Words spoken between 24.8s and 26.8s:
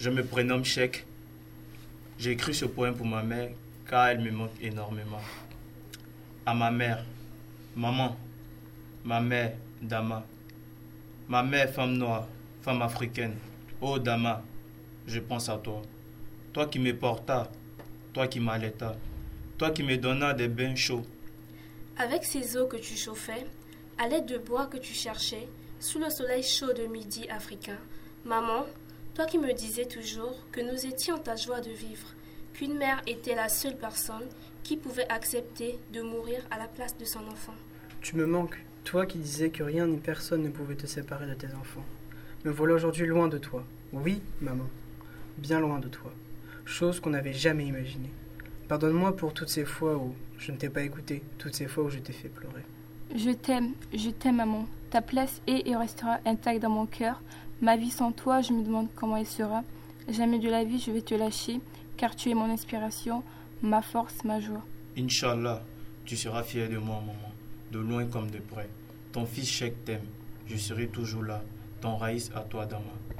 cherchais, sous le soleil chaud